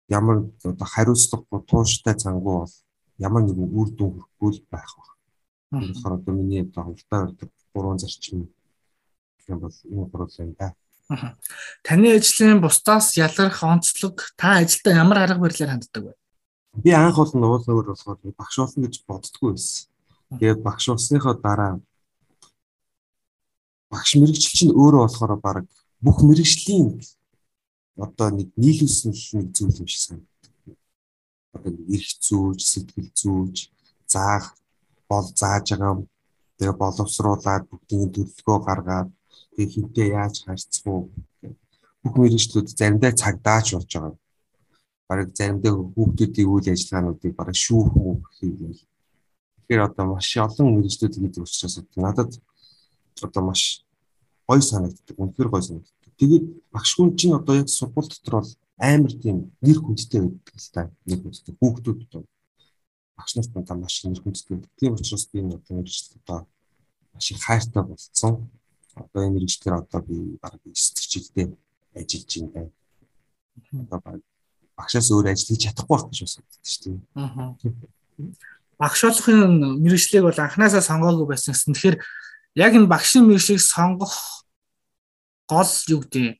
ямар 0.09 0.37
одоо 0.63 0.87
хариуцлагагүй 0.93 1.61
тууштай 1.71 2.15
цангуу 2.19 2.55
бол 2.63 2.75
ямар 3.27 3.43
нэгэн 3.43 3.69
үр 3.79 3.89
дүн 3.95 4.11
хүрхгүй 4.11 4.51
байх 4.71 4.91
баг. 4.97 5.09
Тэгэхээр 5.71 6.17
одоо 6.17 6.33
миний 6.35 6.61
одоо 6.67 6.83
хавтаа 6.83 7.19
байдаг 7.25 7.49
гурван 7.73 7.99
зарчим 7.99 8.49
юм 9.47 9.59
бол 9.63 9.75
энэ 9.93 10.09
гурван 10.11 10.29
юм 10.39 10.51
да. 10.59 10.75
Таны 11.09 12.13
ажлын 12.13 12.61
бусдаас 12.61 13.17
ялгарх 13.17 13.63
онцлог 13.63 14.29
та 14.37 14.61
ажилдаа 14.61 14.93
ямар 14.93 15.17
арга 15.25 15.41
барилаар 15.41 15.71
ханддаг 15.73 16.03
вэ? 16.05 16.13
Би 16.83 16.91
анх 16.93 17.17
бол 17.17 17.31
нуулаар 17.33 17.85
болохоор 17.89 18.17
багш 18.37 18.55
болно 18.61 18.85
гэж 18.85 18.95
боддггүй 19.09 19.51
байсан. 19.57 19.89
Тэгээд 20.37 20.61
багш 20.61 20.85
болсныхоо 20.89 21.33
дараа 21.33 21.81
багш 23.89 24.15
мэрэгчл 24.21 24.53
чинь 24.53 24.77
өөрөө 24.77 25.01
болохоор 25.01 25.33
баг 25.41 25.65
бүх 25.97 26.21
мэрэгжлийн 26.21 27.01
одоо 27.97 28.29
нэг 28.29 28.53
нийлүүлсэн 28.53 29.11
нэг 29.33 29.47
зүйл 29.57 29.81
юм 29.81 29.89
шиг 29.89 30.01
санагдав. 30.05 30.77
Одоо 31.57 31.73
эрх 31.89 32.11
зүүж, 32.21 32.59
сэтгэл 32.61 33.09
зүүж, 33.17 33.55
заах 34.05 34.53
бол 35.09 35.25
зааж 35.25 35.73
байгаа 35.73 36.05
тэгээ 36.61 36.75
боловсруулаад 36.77 37.63
бүгдийн 37.65 38.13
төлөвлөгөө 38.13 38.59
гаргаад 38.69 39.09
тэгээ 39.59 39.73
хинтээ 39.75 40.07
яаж 40.15 40.35
харьцах 40.47 40.87
уу 40.87 41.11
бүх 42.03 42.15
мэрэгчлүүд 42.15 42.67
заримдаа 42.71 43.11
цагдаач 43.11 43.67
болж 43.75 43.91
байгаа. 43.91 44.15
Бараг 45.09 45.29
заримдаа 45.35 45.73
хүүхдүүдийн 45.75 46.47
үйл 46.47 46.67
ажиллагаануудыг 46.71 47.35
бараг 47.35 47.55
шүүх 47.59 47.91
мөх 47.91 48.23
хийгээл. 48.39 48.79
Тэгэхээр 49.67 49.83
одоо 49.83 50.05
маш 50.15 50.31
олон 50.39 50.67
мэрэгчлүүд 50.79 51.15
гэдэг 51.19 51.43
учраас 51.43 51.75
надад 51.99 52.31
одоо 53.19 53.43
маш 53.43 53.83
гоё 54.47 54.63
санагддаг. 54.63 55.15
Үнэхээр 55.19 55.49
гоё 55.51 55.63
санагддаг. 55.67 56.13
Тэгээд 56.15 56.45
багш 56.71 56.91
хүн 56.95 57.09
чинь 57.19 57.35
одоо 57.35 57.55
яг 57.59 57.67
сургууль 57.67 58.07
дотор 58.07 58.35
бол 58.39 58.51
амар 58.79 59.11
тийм 59.11 59.51
нэр 59.59 59.79
хүндтэй 59.83 60.23
байдаг 60.23 60.55
л 60.55 60.71
та. 60.71 60.81
Нэр 61.03 61.19
хүндтэй 61.19 61.53
хүүхдүүд 61.59 61.99
одоо 62.07 62.23
багш 63.19 63.31
нарт 63.35 63.51
та 63.67 63.75
маш 63.75 63.95
нэр 64.07 64.23
хүндтэй. 64.23 64.63
Тийм 64.79 64.95
учраас 64.95 65.27
би 65.27 65.43
энэ 65.43 65.59
одоо 65.59 65.73
мэрэгчлэл 65.75 66.23
одоо 66.23 66.47
маш 67.11 67.27
их 67.31 67.43
хайртай 67.43 67.83
болсон. 67.83 68.47
Одоо 68.95 69.21
энэ 69.25 69.35
мэрэгчлэр 69.37 69.75
одоо 69.83 70.01
би 70.01 70.37
баг 70.41 70.57
9 70.63 70.73
жилдээ 70.73 71.47
ажиллаж 71.95 72.33
байна. 72.53 72.71
Одоо 73.73 73.99
баг 73.99 74.21
багшаас 74.79 75.11
өөр 75.11 75.29
ажил 75.29 75.51
хийж 75.51 75.67
чадахгүй 75.67 75.95
байх 75.97 76.07
гэж 76.09 76.19
бодсон 76.23 76.43
шүү 76.63 76.81
дээ. 76.83 76.97
Аа. 77.19 77.55
Багш 78.79 78.99
болохын 79.03 79.81
мэрэгчлийг 79.83 80.23
бол 80.23 80.39
анханасаа 80.39 80.81
сонгоогүй 80.81 81.27
байсан 81.27 81.53
гэсэн. 81.53 81.73
Тэгэхээр 81.75 81.97
яг 82.55 82.71
энэ 82.73 82.87
багшийн 82.87 83.27
мэрэгчлийг 83.27 83.59
сонгох 83.59 84.15
гол 85.51 85.71
юу 85.91 85.99
гэдэг 86.03 86.39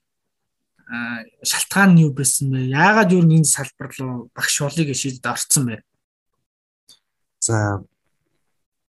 а 0.90 1.22
шалтгаан 1.44 1.94
нь 1.94 2.04
юу 2.08 2.14
байсан 2.16 2.50
бэ? 2.50 2.72
Яагаад 2.74 3.14
юу 3.14 3.22
энэ 3.22 3.46
салбар 3.46 3.92
руу 4.00 4.32
багш 4.34 4.56
болыг 4.64 4.90
шийдэд 4.96 5.26
орцсон 5.26 5.64
бэ? 5.68 5.76
За 7.40 7.84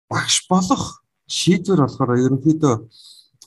багш 0.09 0.47
болох 0.49 1.05
шийдвэр 1.27 1.85
болохоор 1.85 2.17
ерөнхийдөө 2.25 2.75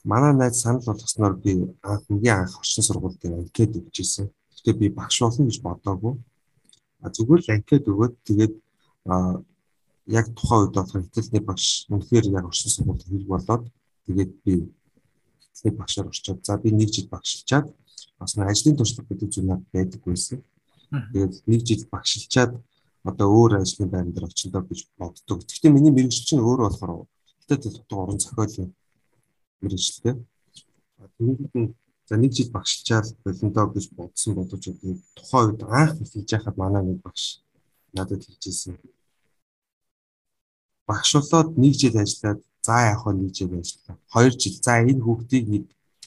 манай 0.04 0.34
найз 0.34 0.62
санал 0.62 0.84
болгосноор 0.86 1.36
би 1.38 1.52
хамгийн 1.82 2.44
анх 2.44 2.60
орчин 2.60 2.84
сургууль 2.84 3.18
дээр 3.22 3.40
анкет 3.40 3.76
өгчээсэн. 3.76 4.28
Гэтэ 4.56 4.74
би 4.80 4.90
багш 4.90 5.20
болно 5.22 5.46
гэж 5.48 5.62
бодоагүй. 5.62 6.14
А 7.02 7.10
зүгээр 7.10 7.42
л 7.44 7.54
анкет 7.56 7.88
өгөөд 7.88 8.14
тэгээд 8.28 8.54
яг 10.08 10.26
тухайн 10.36 10.68
үед 10.68 10.76
болохоор 10.76 11.04
хэтэлний 11.08 11.44
багш 11.44 11.88
үнэхээр 11.88 12.26
яг 12.36 12.46
орчин 12.52 12.72
сургуульд 12.72 13.04
хэрэг 13.04 13.28
болоод 13.28 13.64
тэгээд 14.08 14.32
би 14.44 14.54
хэтэлний 15.40 15.78
багшаар 15.80 16.08
орчоод 16.12 16.46
за 16.46 16.58
би 16.58 16.72
нэг 16.72 16.90
жил 16.92 17.08
багшилчаад 17.08 17.68
бас 18.20 18.36
нэг 18.36 18.48
ажлын 18.52 18.76
туршлага 18.76 19.08
гэдэг 19.08 19.30
зүйл 19.32 19.48
надад 19.48 19.68
байдаг 19.72 20.02
байсан. 20.04 20.44
Тэгээд 20.92 21.34
нэг 21.48 21.62
жил 21.64 21.84
багшилчаад 21.92 22.52
одоо 23.04 23.28
өөр 23.32 23.64
ажлын 23.64 23.90
байран 23.90 24.12
дээр 24.12 24.28
очиндоо 24.28 24.64
гэж 24.68 24.80
боддог. 25.00 25.44
Гэхдээ 25.44 25.72
миний 25.72 25.92
мэрэгжил 25.92 26.28
чинь 26.28 26.44
өөр 26.44 26.68
болохоор 26.68 27.08
хятад 27.44 27.64
дутуу 27.64 28.00
орон 28.04 28.20
зохиолын 28.20 28.72
мэрэгчлээ. 29.64 30.16
Тэгээд 31.18 31.74
за 32.08 32.16
нэг 32.20 32.32
жил 32.36 32.52
багшилчаад 32.52 33.08
болондоо 33.24 33.66
гэж 33.72 33.86
бодсон 33.96 34.36
боловч 34.36 34.64
тухайн 35.16 35.56
үед 35.56 35.64
анх 35.64 35.96
хийж 36.12 36.30
яхад 36.36 36.56
манай 36.60 36.84
нэг 36.84 37.00
багш 37.02 37.40
надад 37.96 38.22
хэлжсэн. 38.24 38.76
Багшлуулаад 40.88 41.56
нэг 41.58 41.74
жил 41.80 41.96
ажиллаад 41.96 42.44
за 42.62 42.96
хөө 43.00 43.14
нэг 43.16 43.32
жил 43.32 43.56
ажиллаа. 43.56 43.96
2 44.12 44.36
жил 44.42 44.56
за 44.60 44.74
энэ 44.84 45.04
хүүхдийг 45.04 45.46
нэг 45.48 45.64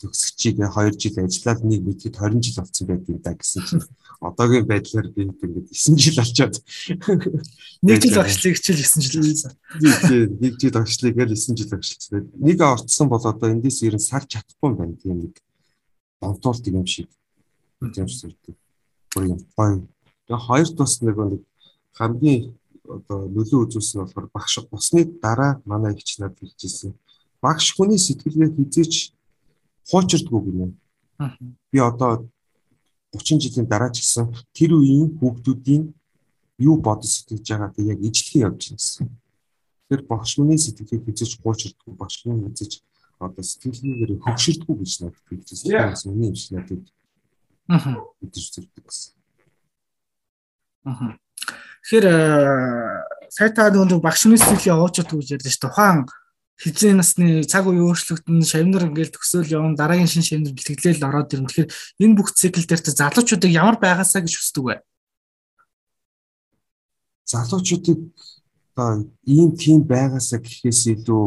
төгсөгчийг 0.07 0.63
2 0.63 0.95
жил 1.03 1.19
ажиллаад 1.27 1.61
нэг 1.67 1.81
мэдэхэд 1.83 2.17
20 2.23 2.39
жил 2.47 2.57
болсон 2.63 2.87
байт 2.87 3.05
юм 3.11 3.19
да 3.19 3.35
гэсэн 3.35 3.63
чинь 3.67 3.83
одоогийн 4.23 4.67
байдлаар 4.71 5.09
би 5.11 5.27
ингээд 5.27 5.67
9 5.75 5.99
жил 5.99 6.17
болчоод 6.23 6.55
нэг 7.83 7.99
жил 8.03 8.17
багшлыг 8.23 8.55
хичээл 8.55 8.87
9 8.87 9.03
жил 9.03 10.31
нэг 10.41 10.53
жил 10.63 10.75
багшлыг 10.79 11.15
гэл 11.19 11.35
9 11.35 11.59
жил 11.59 11.71
багшлцсан. 11.75 12.31
Нэг 12.39 12.59
орцсон 12.63 13.09
бол 13.11 13.25
одоо 13.27 13.49
эндээс 13.51 13.83
ер 13.83 13.99
нь 13.99 14.07
сар 14.07 14.25
чадахгүй 14.25 14.71
юм 14.71 14.77
байна 14.79 14.97
тийм 14.97 15.17
нэг 15.27 15.35
донтуулт 16.21 16.65
юм 16.71 16.87
шиг 16.87 17.11
тийм 17.93 18.09
сүрдэг. 18.09 18.57
Бүр 19.13 19.25
юм 19.27 19.41
гоё. 19.57 19.85
Тэгээ 20.27 20.47
хоёр 20.47 20.69
тус 20.73 21.03
нэг 21.03 21.17
нэг 21.17 21.43
хамгийн 21.99 22.55
одоо 22.87 23.27
нөлөө 23.29 23.67
үзүүлсэн 23.67 24.01
болохоор 24.01 24.29
багш 24.33 24.55
босны 24.71 25.05
дараа 25.05 25.61
манай 25.65 25.95
ихч 25.95 26.19
надад 26.19 26.39
хэлжсэн. 26.39 26.95
Багш 27.43 27.75
хүний 27.75 27.99
сэтгэлгээ 27.99 28.55
хизээч 28.57 29.16
хуучирдгүй 29.91 30.41
гинэ. 30.45 30.67
Би 31.73 31.79
одоо 31.79 32.29
30 33.13 33.41
жилийн 33.41 33.67
дараа 33.67 33.91
ч 33.91 34.03
гэсэн 34.03 34.35
тэр 34.53 34.77
үеийн 34.77 35.17
хүүхдүүдийн 35.19 35.95
юу 36.59 36.77
бодож 36.81 37.11
сэтгэж 37.11 37.47
байгааг 37.47 37.75
яг 37.79 38.01
ижлэхэн 38.01 38.45
явж 38.49 38.61
байна 38.69 38.79
гэсэн. 38.81 39.07
Тэгэхээр 39.87 40.03
багш 40.11 40.31
хүний 40.37 40.59
сэтгэлийг 40.59 41.03
хизэж 41.07 41.31
хуучирдгүй 41.41 41.93
багш 41.95 42.15
хүний 42.23 42.43
хизэж 42.51 42.83
одоо 43.21 43.43
сэтгэлгээгээр 43.45 44.13
хөвшөрдгүй 44.25 44.75
гэж 44.83 44.93
надад 45.01 45.25
хэлжсэн. 45.29 45.73
Бас 45.73 46.05
миний 46.05 46.29
юм 46.29 46.37
шиг 46.37 46.53
надад 46.59 46.85
аа 47.69 47.97
гэж 48.21 48.35
зэрдэг 48.35 48.85
гэсэн. 48.85 49.13
Аа. 50.85 51.17
Тэгэхээр 51.87 52.07
сайтаа 53.31 53.71
нөгөө 53.71 54.03
багш 54.03 54.27
хүний 54.27 54.41
сэтгэлийг 54.41 54.81
уучирдгүй 54.81 55.19
гэж 55.23 55.31
ярьж 55.39 55.47
байна. 55.47 55.63
Тухайн 55.65 55.99
хизээ 56.57 56.97
насны 56.97 57.45
цаг 57.45 57.69
үеийн 57.69 57.85
өөрчлөгдөн 57.85 58.41
шавнар 58.41 58.89
ингээл 58.89 59.13
төгсөөл 59.13 59.53
явна 59.53 59.77
дараагийн 59.77 60.09
шин 60.09 60.25
шавнар 60.25 60.57
бэлтгэлэл 60.57 61.05
ороод 61.05 61.35
ирнэ. 61.37 61.49
Тэгэхээр 61.53 61.71
энэ 62.01 62.17
бүх 62.17 62.33
цикл 62.33 62.65
дээр 62.65 62.81
та 62.81 62.93
залуучуудыг 62.97 63.53
ямар 63.53 63.77
байгаасаа 63.77 64.25
гэж 64.25 64.35
хүсдэг 64.41 64.65
вэ? 64.65 64.77
Залуучуудыг 67.29 68.01
одоо 68.73 69.05
ийм 69.29 69.53
тийм 69.53 69.85
байгаасаа 69.85 70.41
гэхээс 70.41 70.97
илүү 70.97 71.25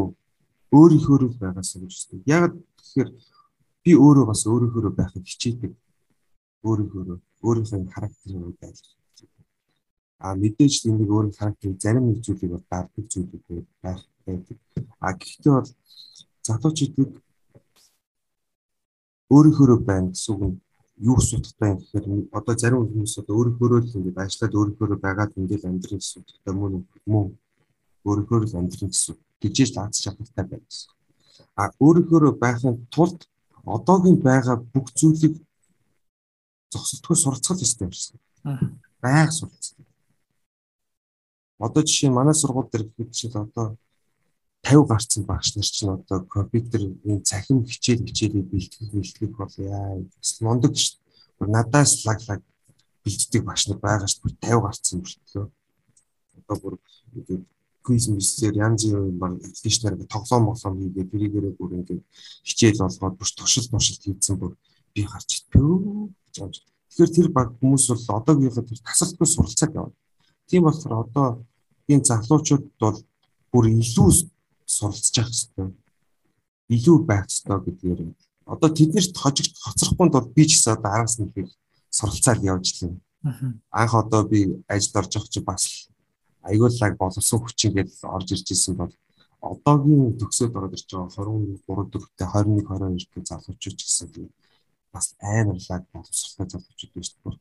өөрийнхөө 0.74 1.16
л 1.30 1.38
байгаасаа 1.38 1.78
гэж 1.82 1.92
хүсдэг. 1.94 2.20
Яг 2.26 2.58
тэгэхээр 2.78 3.10
би 3.86 3.92
өөрөө 3.94 4.24
бас 4.26 4.42
өөрийнхөө 4.50 4.92
байхыг 4.98 5.24
хичээдэг. 5.30 5.72
Өөрийнхөө 6.66 7.22
өөрийнхөө 7.46 7.86
характерыг 7.94 8.58
байлгах. 8.58 8.98
А 10.20 10.34
мэдээж 10.34 10.90
энэ 10.90 10.98
нэг 11.00 11.10
өөрийн 11.10 11.38
характерыг 11.38 11.78
зарим 11.80 12.04
нэг 12.10 12.18
зүйлийг 12.20 12.52
дарддаг 12.68 13.06
зүйлүүд 13.08 13.66
байх 13.80 14.02
байдаг. 14.30 14.58
А 15.00 15.12
гэхдээ 15.18 15.52
бол 15.56 15.70
залуучуудыг 16.46 17.10
өөрийнхөө 19.34 19.78
байна 19.88 20.10
гэсэн 20.12 20.34
үг 20.34 20.42
нь 20.48 20.56
юу 21.08 21.16
асуудал 21.16 21.54
байна 21.60 21.80
гэхээр 21.80 22.06
одоо 22.38 22.54
зарим 22.60 22.84
хүмүүс 22.84 23.14
одоо 23.20 23.34
өөрийнхөө 23.38 23.68
л 23.80 23.96
ингээд 23.96 24.18
ажиллаад 24.24 24.58
өөрийнхөө 24.58 24.98
байгаад 25.06 25.32
ингээд 25.40 25.68
амьдрын 25.68 26.00
гэсэн 26.00 26.20
одоо 26.44 26.54
мөн 26.60 26.72
мөн 27.12 27.26
өөрийнхөө 28.04 28.38
л 28.44 28.58
амьдрын 28.60 28.90
гэсэн 28.92 29.14
гэжээж 29.40 29.70
лаац 29.76 29.96
чадвартай 30.04 30.44
байна 30.44 30.66
гэсэн. 30.68 30.90
А 31.56 31.62
өөрийнхөө 31.84 32.36
байхын 32.44 32.76
тулд 32.94 33.20
одоогийн 33.64 34.18
байгаа 34.28 34.56
бүх 34.72 34.86
зүйлийг 34.98 35.34
зогсолтгүй 36.72 37.16
суралцах 37.16 37.64
ёстой 37.64 37.86
юм 37.88 37.92
шиг. 37.92 38.20
Байг 39.02 39.30
суралцах. 39.32 39.78
Одоо 41.58 41.82
жишээ 41.82 42.10
манай 42.10 42.34
сургууль 42.34 42.70
дээр 42.72 42.84
гэхэд 42.88 43.10
чинь 43.16 43.36
одоо 43.36 43.76
50 44.62 44.88
гарцсан 44.88 45.24
багш 45.24 45.56
нар 45.56 45.64
чинь 45.64 45.90
одоо 45.90 46.20
компьютерийн 46.24 47.24
цахим 47.24 47.64
хичээл 47.64 48.06
хичээлийг 48.06 48.46
бэлтгэх 48.50 48.92
бэлтгэх 48.92 49.36
бол 49.36 49.54
яа 49.58 49.98
мундаг 50.40 50.76
ш. 50.76 50.98
Надаас 51.40 52.04
лаг 52.04 52.20
лаг 52.28 52.42
бэлддэг 53.04 53.42
багш 53.44 53.68
нар 53.68 53.78
байгаа 53.78 54.06
ш. 54.06 54.20
50 54.20 54.60
гарцсан 54.60 55.00
бүртлөө. 55.00 55.46
Одоо 56.38 56.56
бүр 56.60 56.74
квиз 57.82 58.08
мисээр 58.08 58.54
янз 58.60 58.84
бүрийн 58.84 59.18
баг 59.18 59.32
эдишнэр 59.40 60.04
тоглоом 60.06 60.52
моглоом 60.52 60.76
хийгээд 60.78 61.10
тэрийгээрээ 61.10 61.54
бүр 61.56 61.70
ингээд 61.80 62.02
хичээл 62.44 62.84
болгоод 62.84 63.16
бүр 63.16 63.28
туршил 63.36 63.66
туршил 63.70 63.98
хийцэн 64.04 64.36
бүр 64.36 64.52
би 64.94 65.02
гарч 65.08 65.30
итгэв. 65.40 66.12
Тэгэхээр 66.30 67.10
тэр 67.16 67.28
баг 67.32 67.48
хүмүүс 67.58 67.84
бол 67.88 68.20
одоогийнхоо 68.20 68.64
тэр 68.68 68.80
тасалбар 68.84 69.28
суралцаад 69.28 69.72
явна. 69.74 69.96
Тийм 70.46 70.62
болохоор 70.68 70.94
одоо 71.08 71.28
энэ 71.88 72.04
залуучууд 72.04 72.64
бол 72.78 72.98
бүр 73.52 73.64
илүү 73.80 74.10
суралцж 74.74 75.14
явах 75.18 75.34
хэрэгтэй. 75.34 75.68
Илүү 76.74 76.96
байх 77.08 77.26
хэрэгтэй 77.26 77.58
гэдгээр. 77.66 78.00
Одоо 78.54 78.70
тэднэрт 78.70 79.14
хожигд 79.18 79.54
хоцрохгүй 79.58 80.08
бол 80.14 80.26
би 80.36 80.44
ч 80.46 80.50
гэсэн 80.54 80.78
одоо 80.78 80.90
араас 80.94 81.18
нь 81.18 81.30
их 81.34 81.50
суралцаад 81.90 82.40
явж 82.52 82.66
лээ. 82.78 82.94
Анх 83.80 83.92
одоо 83.94 84.22
би 84.30 84.62
ажилд 84.70 84.96
орж 85.00 85.12
явах 85.18 85.30
чи 85.30 85.40
бас 85.42 85.62
аюуллаг 86.42 86.96
боловсон 86.96 87.38
хүчин 87.42 87.74
гэдэл 87.74 88.08
орж 88.16 88.28
ирж 88.32 88.48
исэн 88.54 88.74
бол 88.80 88.92
одоогийн 89.40 90.16
төгсөөд 90.20 90.56
ороод 90.56 90.76
ирж 90.76 90.88
байгаа 90.92 91.10
23 91.16 91.92
дөрөвтэй 91.92 92.26
21 92.28 92.64
22 92.64 93.08
дэх 93.14 93.28
залуучууд 93.30 93.76
ч 93.76 93.82
гэсэн 93.84 94.08
тийм 94.14 94.28
бас 94.92 95.06
амарлаг 95.20 95.82
боловсролтой 95.92 96.46
залуучууд 96.52 96.92
биш 96.94 97.10
бүр 97.22 97.36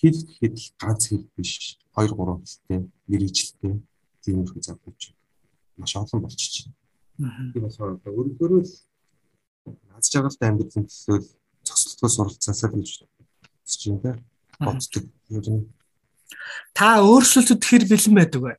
хэд 0.00 0.16
хэд 0.38 0.56
ганц 0.80 1.02
хэд 1.10 1.24
биш 1.36 1.52
2 1.96 2.12
3 2.12 2.40
хэлтэй 2.44 2.80
мэрэгчлээ 3.08 3.74
тиймэрхүү 4.24 4.62
залуучууд 4.68 5.18
маш 5.76 5.96
олон 5.96 6.20
болчихж 6.22 6.68
байна. 7.18 7.52
Тийм 7.52 7.62
болохоор 7.64 7.98
өөрөөр 8.02 8.52
л 8.62 8.72
аз 9.96 10.10
жаргалтай 10.12 10.48
амьдралын 10.50 10.86
төлөө 10.86 11.18
цогцлолтгоо 11.66 12.10
суралцаасаа 12.10 12.68
л 12.70 12.78
гэж 12.78 12.90
бодож 13.00 13.82
байна 13.86 14.00
да. 14.04 14.12
Боддог. 14.60 15.04
Ер 15.30 15.46
нь 15.50 15.66
та 16.74 17.00
өөрчлөлтөд 17.02 17.62
хэр 17.64 17.84
бэлэн 17.90 18.14
байдаг 18.14 18.40
вэ? 18.42 18.52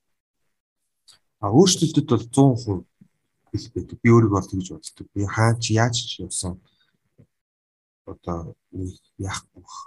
А 1.44 1.52
өөрчлөлтөд 1.52 2.08
бол 2.10 2.26
100% 2.26 2.84
бэлэн 3.52 3.72
байдаг. 3.76 3.98
Би 4.02 4.10
өөрийгөө 4.12 4.36
бол 4.36 4.50
тэгж 4.50 4.68
боддог. 4.76 5.06
Би 5.14 5.22
хаач 5.28 5.64
яаж 5.72 5.96
ч 5.96 6.24
явсан 6.26 6.60
одоо 8.06 8.56
яахгүй 9.20 9.62
бах. 9.62 9.80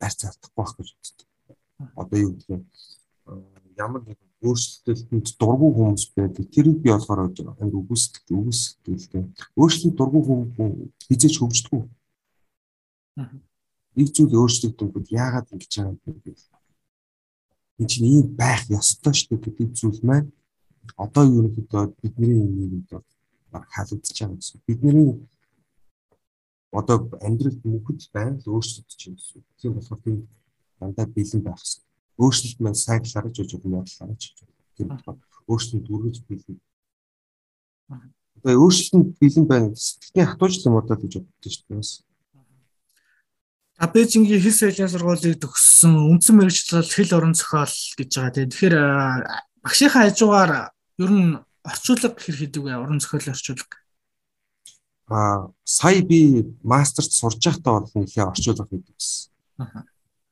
Барь 0.00 0.16
цаадахгүй 0.18 0.54
бах 0.56 0.72
гэж 0.76 0.88
боддог. 0.94 1.28
Одоо 1.96 2.18
юу 2.18 2.32
гэх 2.36 2.48
юм 2.54 2.62
ямар 3.76 4.02
нэг 4.04 4.18
өөрчлөлтөнд 4.40 5.28
дургүй 5.40 5.70
хүмүүс 5.76 6.04
байдаг. 6.16 6.44
Тэрийг 6.54 6.78
би 6.80 6.88
болохоор 6.90 7.28
амир 7.28 7.76
үгүйсэлт 7.76 8.26
үгүйсэлттэй. 8.32 9.24
Өөрчлөлт 9.60 9.96
дургүй 10.00 10.22
хүмүүс 10.24 10.90
хизээч 11.08 11.36
хөгждөггүй. 11.40 11.82
Нэг 13.96 14.08
зүйл 14.16 14.34
өөрчлөгдөхгүй 14.40 15.02
яагаад 15.12 15.52
ингэж 15.52 15.72
байгаа 15.76 15.92
юм 15.92 16.18
бэ? 16.24 16.32
Энд 17.80 17.90
чинь 17.90 18.08
ийм 18.08 18.26
байх 18.40 18.64
ёстой 18.72 19.12
шүү 19.12 19.36
дээ 19.36 19.44
гэдэг 19.44 19.68
зүйл 19.76 20.00
маань 20.08 20.32
одоо 20.96 21.24
ерөнхийдөө 21.28 21.84
бидний 22.00 22.40
нийгэмд 22.40 22.88
баг 23.52 23.64
халагдаж 23.74 24.16
байгаа 24.16 24.38
гэсэн. 24.40 24.60
Бидний 24.66 25.10
одоо 26.72 26.96
амьдралд 27.26 27.60
мөхөд 27.64 28.00
байна 28.14 28.40
л 28.40 28.52
өөрчлөгдөж 28.54 29.00
байна 29.04 29.18
гэсэн. 29.18 29.42
Тийм 29.58 29.72
болохоор 29.76 30.00
тийм 30.04 30.18
дандаа 30.78 31.06
бэлэн 31.06 31.42
байх 31.44 31.60
хэрэгтэй. 31.60 31.89
Өөрчлөлт 32.20 32.58
маань 32.60 32.76
сайглаарч 32.76 33.34
жиж 33.36 33.50
бодлоорч 33.64 34.22
тийм 34.76 34.88
болохоор 34.92 35.18
өөрчлөлт 35.48 35.88
үргэлж 35.88 36.18
бэлэн. 36.28 36.60
Одоо 38.36 38.54
өөрчлөлт 38.60 39.16
бэлэн 39.20 39.46
байна. 39.48 39.72
Сэтгэлийн 39.74 40.28
хатуужл 40.28 40.68
юм 40.68 40.76
удаа 40.76 40.96
гэж 41.00 41.12
боддог 41.24 41.52
шүү 41.52 41.64
дээ. 41.68 42.04
А 43.80 43.88
Бээжингийн 43.88 44.44
хэл 44.44 44.52
соёлын 44.52 44.92
сургуулийг 44.92 45.40
төгссөн 45.40 45.96
үндсэн 46.12 46.36
мэрэгчлэл 46.36 46.84
хэл 46.84 47.16
орон 47.16 47.32
зохиол 47.32 47.72
гэж 47.96 48.10
байгаа 48.12 48.32
тийм. 48.36 48.52
Тэгэхээр 48.52 48.76
багшийнхаа 49.64 50.04
хажуугаар 50.04 50.52
ер 51.00 51.08
нь 51.08 51.40
орчуулга 51.64 52.12
хэр 52.12 52.36
хийдэг 52.36 52.60
вэ? 52.60 52.76
Орон 52.76 53.00
зохиолын 53.00 53.32
орчуулга. 53.32 53.80
Аа 55.08 55.48
сая 55.64 56.04
би 56.04 56.44
мастерт 56.60 57.08
сурж 57.08 57.40
байхдаа 57.40 57.80
бол 57.80 57.88
нэхээ 57.96 58.28
орчуулга 58.28 58.68
хийдэг 58.68 58.92
гэсэн. 58.92 59.32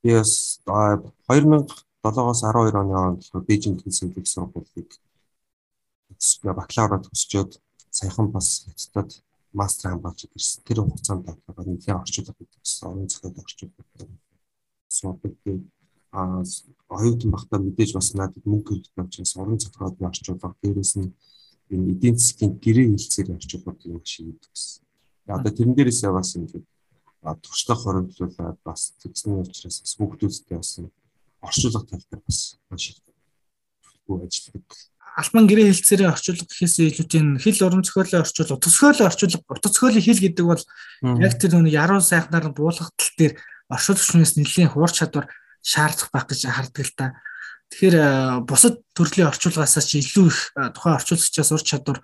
Би 0.03 0.15
бас 0.15 0.61
2007-оос 0.67 2.41
12 2.43 2.75
оны 2.81 2.93
хооронд 2.95 3.23
Бээжинг 3.49 3.83
хэл 3.83 3.93
соёлын 3.99 4.27
сургуулийг 4.27 4.91
бакалавраа 6.43 7.01
төгсчөөд 7.03 7.59
саяхан 7.91 8.31
бас 8.31 8.67
хятадд 8.67 9.23
мастер 9.53 9.91
хамгаалж 9.91 10.21
ирсэн. 10.35 10.63
Тэр 10.65 10.79
хугацаанд 10.83 11.25
бодлого 11.27 11.63
нэлийн 11.67 11.99
орчуулга 11.99 12.35
гэдэг 12.39 12.61
гэсэн 12.63 12.89
орон 12.89 13.09
зохиол 13.09 13.37
орчуулга 13.43 13.83
суудаг. 14.89 15.35
А 16.13 16.43
оюутан 16.89 17.31
багтаа 17.31 17.59
мэдээж 17.61 17.93
бас 17.95 18.15
надад 18.15 18.45
мөнгө 18.47 18.71
хэрэгтэй 18.75 19.05
учраас 19.05 19.37
орон 19.37 19.59
зохиолын 19.59 20.09
орчуулга 20.09 20.55
дээрээс 20.63 20.95
нь 21.01 21.13
энэ 21.73 21.91
эдийн 21.93 22.17
засгийн 22.17 22.53
гэрээ 22.65 22.87
хэлцээр 22.89 23.29
орчуулгыг 23.37 23.81
маш 23.93 24.11
хийдэг 24.17 24.49
гэсэн. 24.53 24.85
Одоо 25.27 25.53
тэрэн 25.53 25.75
дээрээс 25.77 26.01
бас 26.09 26.31
ингээд 26.37 26.67
туршлага 27.23 27.81
хоригдлуулаад 27.83 28.59
бас 28.65 28.95
тэгсний 29.03 29.41
учраас 29.43 29.83
бас 29.83 29.95
хүүхдүүдтэй 29.99 30.57
бас 30.57 30.73
орчуулга 31.43 31.87
тал 31.87 32.05
дээр 32.11 32.23
бас 32.27 32.59
маш 32.71 32.91
их 32.91 32.99
ажилладаг 34.09 34.77
албан 35.19 35.51
гэрээ 35.51 35.75
хэлцээрээ 35.75 36.09
орчуулга 36.15 36.47
гэхээс 36.47 36.75
илүүтэй 36.79 37.43
хэл 37.43 37.67
уран 37.67 37.83
зохиолын 37.83 38.23
орчуулга, 38.23 38.55
утга 38.55 38.71
зохиолын 38.71 39.09
орчуулга, 39.11 39.43
утга 39.51 39.69
зохиолын 39.69 40.07
хэл 40.07 40.23
гэдэг 40.23 40.47
бол 40.47 40.63
яг 41.19 41.35
тэр 41.43 41.53
нэг 41.59 41.75
яруу 41.75 42.01
сайхнаар 42.01 42.55
буулгах 42.55 42.95
тал 42.95 43.13
дээр 43.19 43.35
орчуулагчнаас 43.67 44.39
нэлийн 44.39 44.71
хуур 44.71 44.93
чадвар 44.95 45.27
шаардах 45.59 46.15
байх 46.15 46.27
гэж 46.31 46.47
хардаг 46.47 46.87
л 46.87 46.95
та. 46.95 47.07
Тэгэхээр 47.69 47.97
э, 47.99 48.41
бусад 48.47 48.81
төрлийн 48.95 49.29
орчуулгаас 49.29 49.77
ч 49.85 50.01
илүү 50.01 50.27
их 50.31 50.39
э, 50.55 50.71
тухайн 50.73 50.97
орчуулагчаас 50.97 51.51
ур 51.53 51.63
чадвар 51.67 51.99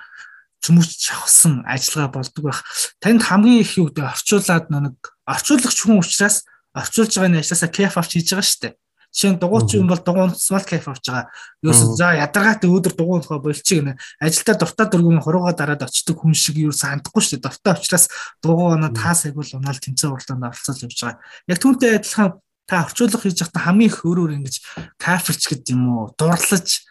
чөмөж 0.65 1.13
авсан 1.13 1.61
ажиллагаа 1.69 2.11
болдог 2.17 2.45
байх. 2.45 2.65
Танд 3.05 3.21
хамгийн 3.21 3.61
их 3.61 3.77
юу 3.77 3.93
гэдэг 3.93 4.09
орчуулад 4.09 4.73
нэг 4.73 4.97
орчуулагч 5.29 5.79
хүн 5.85 6.01
учраас 6.01 6.49
орчуулж 6.73 7.13
байгаа 7.13 7.45
ажлаасаа 7.45 7.69
кайф 7.69 8.01
авч 8.01 8.11
хийж 8.17 8.33
байгаа 8.33 8.49
шүү 8.49 8.61
дээ. 8.65 8.75
Жишээ 9.15 9.31
нь 9.31 9.39
дугуйч 9.39 9.79
юм 9.79 9.87
бол 9.87 10.03
дугуйн 10.03 10.35
smart 10.35 10.67
cafe 10.67 10.91
авч 10.91 11.07
байгаа. 11.07 11.31
Юус 11.63 11.95
за 11.95 12.19
ядаргаатай 12.19 12.67
өдөр 12.67 12.99
дугуйн 12.99 13.23
тухай 13.23 13.39
болчих 13.39 13.79
гэнэ. 13.79 13.95
Ажилдаа 14.19 14.59
дуртай 14.59 14.87
дургуун 14.91 15.23
хуруугаа 15.23 15.55
дараад 15.55 15.87
очдөг 15.87 16.19
хүн 16.19 16.35
шиг 16.35 16.59
юу 16.59 16.75
сандахгүй 16.75 17.23
шүү 17.23 17.39
дээ. 17.39 17.47
Дуртай 17.47 17.79
учраас 17.79 18.11
дугуй 18.43 18.75
оноо 18.75 18.91
таасайг 18.91 19.39
бол 19.39 19.47
унаал 19.47 19.79
тэмцээн 19.79 20.11
уралдаанд 20.19 20.51
оролцож 20.51 20.83
явж 20.83 20.99
байгаа. 20.99 21.23
Яг 21.47 21.59
түүнтэй 21.63 21.91
адилхан 21.95 22.43
та 22.67 22.75
орчуулга 22.83 23.23
хийж 23.23 23.39
байхдаа 23.39 23.63
хамгийн 23.63 23.91
их 23.95 24.03
өөр 24.03 24.19
өөр 24.19 24.33
ингэж 24.35 24.55
кафеч 24.99 25.47
гэдэг 25.47 25.79
юм 25.79 25.85
уу 25.95 26.11
дурлаж 26.19 26.83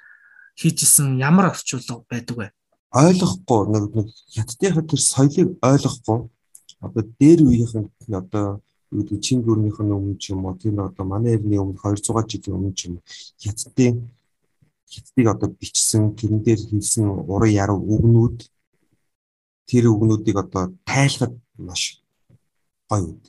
хийжсэн 0.56 1.20
ямар 1.20 1.51
орчуулга 1.51 2.08
байдаг 2.08 2.36
вэ? 2.39 2.48
Ойлгохгүй 2.94 3.62
нэг 3.74 3.84
нэг 3.98 4.08
хятадынхаа 4.36 4.86
тэр 4.86 5.02
соёлыг 5.02 5.50
ойлгохгүй 5.66 6.20
одоо 6.86 7.04
дээр 7.20 7.40
үеийнхэн 7.42 7.86
одоо 8.22 8.62
үүдээ 8.94 9.20
чин 9.26 9.39
гүрнийх 9.41 9.80
нь 9.82 9.96
өмнө 9.98 10.20
ч 10.22 10.30
юм 10.34 10.46
уу 10.46 10.54
тийм 10.62 10.78
одоо 10.78 11.06
манай 11.06 11.34
эртний 11.36 11.58
өмнө 11.58 11.82
200 11.82 12.30
жилийн 12.30 12.58
өмнө 12.58 12.78
ч 12.78 12.82
юм 12.88 13.02
хятадын 13.41 13.96
хятадыг 14.94 15.28
одоо 15.34 15.50
бичсэн 15.60 16.13
тэрэн 16.17 16.41
дээр 16.46 16.62
хийсэн 16.70 17.06
уран 17.34 17.52
яруу 17.63 17.80
үгнүүд 17.94 18.38
тэр 19.65 19.84
үгнүүдийг 19.89 20.38
одоо 20.44 20.63
тайлахад 20.86 21.34
маш 21.58 22.04
гоё 22.89 23.10
үд. 23.10 23.24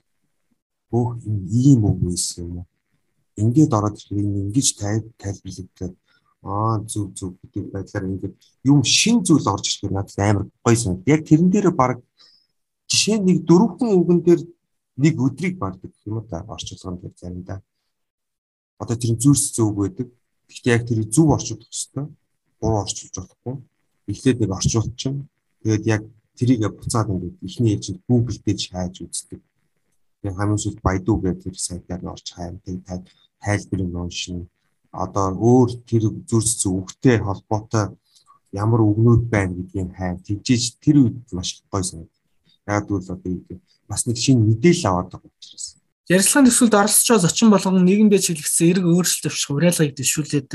Бөөх 0.90 1.10
ийм 1.24 1.80
үг 1.88 1.98
байсан 2.04 2.44
юм 2.44 2.52
уу? 2.58 2.66
Ингээд 3.40 3.72
ороод 3.72 3.96
ирэхэд 3.96 4.40
ингэж 4.44 4.68
тайлбарлагдаад 5.20 5.94
аа 6.44 6.84
зүг 6.84 7.16
зүг 7.18 7.32
гэдэг 7.40 7.64
байдлаар 7.72 8.04
ингээд 8.04 8.34
юм 8.64 8.80
шин 8.84 9.24
зүйл 9.24 9.48
орж 9.48 9.64
ирэхэд 9.68 9.92
надад 9.96 10.18
амар 10.18 10.44
гоё 10.64 10.76
санагд. 10.76 11.08
Яг 11.08 11.24
тэрэн 11.24 11.50
дээр 11.50 11.70
баг 11.72 11.98
жишээ 12.90 13.18
нэг 13.18 13.38
дөрвөн 13.48 13.90
үгэн 13.98 14.20
дээр 14.26 14.40
нэг 14.96 15.14
өдрийг 15.18 15.56
бардаг 15.58 15.90
юм 16.06 16.20
уу 16.20 16.26
та 16.28 16.44
орчуулгын 16.44 17.00
дээр 17.00 17.14
заримдаа. 17.16 17.58
Одоо 18.78 18.96
тэр 18.96 19.16
зүрс 19.16 19.54
зөв 19.56 19.74
байдаг. 19.74 20.08
Гэхдээ 20.48 20.74
яг 20.76 20.84
тэр 20.86 21.00
зөв 21.08 21.28
орчуулах 21.32 21.68
хэрэгтэй. 21.68 22.06
Буруу 22.60 22.80
орчуулж 22.84 23.14
болохгүй. 23.16 23.54
Эхлээд 24.12 24.38
нэг 24.40 24.50
орчуулчин. 24.52 25.14
Тэгээд 25.62 25.84
яг 25.86 26.02
тэрийг 26.36 26.60
буцаад 26.76 27.08
ингээд 27.08 27.36
эхний 27.40 27.72
ээлжинд 27.72 28.00
Google 28.08 28.38
дээр 28.44 28.60
шааж 28.60 28.94
үздэг. 29.00 29.40
Тэгээд 30.20 30.38
хамгийн 30.38 30.62
сүүлд 30.62 30.80
Baidu 30.84 31.14
гэдэг 31.20 31.42
тэр 31.44 31.56
сайтаар 31.56 32.02
нь 32.04 32.12
орж 32.12 32.26
хайм. 32.36 32.60
Тэгээд 32.64 33.08
тайлбарыг 33.40 33.94
уншина. 33.94 34.46
Одоо 34.94 35.34
өөр 35.34 35.70
тэр 35.90 36.06
зүрс 36.30 36.62
зөв 36.62 36.86
үгтэй 36.86 37.18
холбоотой 37.18 37.98
ямар 38.54 38.80
үгнүүд 38.86 39.26
байна 39.26 39.58
гэдгийг 39.58 39.90
хайм. 39.98 40.22
Тэгжиж 40.22 40.78
тэр 40.78 41.02
үед 41.02 41.18
маш 41.34 41.66
гоё 41.66 41.82
санагдав. 41.82 42.22
Яг 42.70 42.86
бол 42.86 43.02
одоо 43.02 43.18
бас 43.90 44.06
нэг 44.06 44.16
шинэ 44.16 44.38
мэдээлэл 44.38 44.86
аваад 44.86 45.10
байгаа 45.10 45.30
учраас. 45.34 45.82
Ярилцлагын 46.04 46.48
төсөлд 46.52 46.74
оролцож 46.76 47.20
зочин 47.24 47.48
болгон 47.50 47.80
нийгэмдээ 47.80 48.20
чиглэсэн 48.20 48.66
эрг 48.76 48.84
өөрчлөлт 48.84 49.24
авчих 49.32 49.50
уриалгыг 49.56 49.96
дэвшүүлээд 49.96 50.50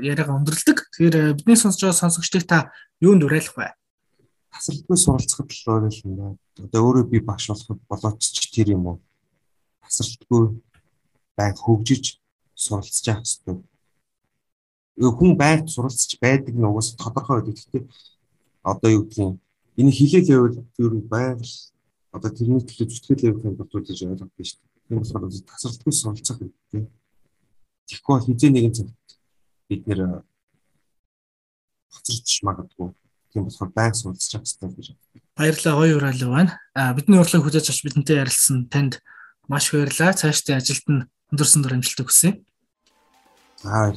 яриагаа 0.00 0.40
өндөрлөдөг. 0.40 0.78
Тэгэхээр 0.96 1.16
э, 1.20 1.34
бидний 1.36 1.60
сонсож 1.60 1.92
байгаа 1.92 2.00
сонсогчдыг 2.00 2.48
та 2.48 2.72
юунд 3.04 3.20
уриалах 3.20 3.52
вэ? 3.52 3.68
Тасралтгүй 4.48 4.96
суралцахад 4.96 5.52
л 5.52 5.68
уриална. 5.76 6.40
Одоо 6.56 6.80
өөрөө 6.88 7.04
би 7.04 7.20
багш 7.20 7.52
болоход 7.52 7.84
болооч 7.84 8.24
ч 8.32 8.48
тэр 8.48 8.72
юм 8.72 8.96
уу. 8.96 8.98
Тасралтгүй 9.84 10.56
байг 11.36 11.56
хөгжиж 11.60 12.21
суралцж 12.54 13.06
явах 13.08 13.24
хэрэгтэй. 13.24 13.56
Хүн 14.98 15.36
байнга 15.36 15.68
суралцж 15.68 16.18
байдаг 16.20 16.54
нь 16.54 16.64
угаас 16.64 16.94
тодорхой 16.96 17.40
байдаг. 17.40 17.56
Гэхдээ 17.56 17.82
одоо 18.62 18.90
юу 18.90 19.04
гэдгийг 19.08 19.38
энэ 19.76 19.90
хилээл 19.90 20.32
явал 20.36 20.56
ер 20.78 20.92
нь 20.92 21.08
байнга 21.08 21.46
одоо 22.12 22.30
тэрний 22.30 22.60
төлөө 22.60 22.88
зүтгэл 22.92 23.26
явуулахын 23.32 23.68
тулд 23.72 23.86
гэж 23.88 24.00
ойлгохгүй 24.04 24.44
шүү 24.44 24.60
дээ. 24.60 24.72
Тийм 24.88 24.98
болохоор 25.00 25.24
тасралтгүй 25.32 25.92
суралцах 25.96 26.38
хэрэгтэй. 26.38 26.84
Тэгэхгүй 27.88 28.12
бол 28.12 28.26
хизээ 28.28 28.50
нэгэн 28.52 28.76
цагт 28.76 29.08
бид 29.68 29.82
нэр 29.88 30.00
хоцорч 31.88 32.30
магадгүй. 32.44 32.92
Тийм 33.32 33.48
болохоор 33.48 33.70
байнга 33.72 33.96
суралцах 33.96 34.44
хэрэгтэй 34.44 34.68
гэж. 34.76 34.86
Баярлалаа 35.32 35.80
гоё 35.80 35.96
ураалаа 35.96 36.30
байна. 36.36 36.52
А 36.76 36.92
бидний 36.92 37.16
урлагийг 37.16 37.44
хүлээж 37.48 37.72
авч 37.72 37.80
бидэнтэй 37.80 38.20
ярилцсан 38.20 38.68
танд 38.68 39.00
маш 39.52 39.68
баярлалаа. 39.68 40.16
Цаашдын 40.16 40.56
ажилд 40.56 40.86
нь 40.88 41.04
өндөрсөн 41.28 41.60
дур 41.60 41.76
амжилт 41.76 42.08
хүсье. 42.08 42.40
Аа. 43.68 43.92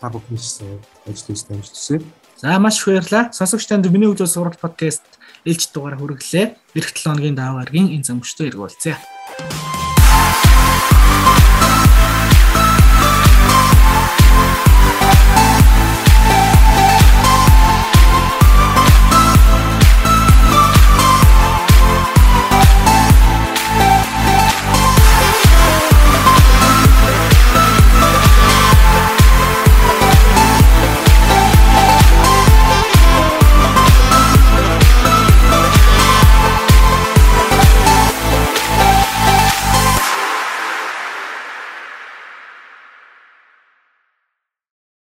Та 0.00 0.08
бүхнээс 0.08 0.64
ажил 1.04 1.26
хийх 1.28 1.44
амжилт 1.52 1.76
хүсье. 1.76 2.00
За 2.40 2.56
маш 2.56 2.80
баярлалаа. 2.80 3.28
Сонсогч 3.36 3.68
танд 3.68 3.92
миний 3.92 4.08
өглөө 4.08 4.24
сурал 4.24 4.56
подкаст 4.56 5.04
ээлж 5.44 5.76
дугаар 5.76 6.00
хүргэлээ. 6.00 6.56
Эх 6.72 6.88
7 6.96 7.04
хоногийн 7.04 7.36
даваа 7.36 7.68
гарагийн 7.68 7.92
энэ 7.92 8.08
замгчтой 8.08 8.48
эргүүлцээ. 8.48 8.96